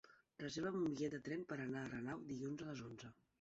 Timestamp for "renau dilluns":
1.93-2.65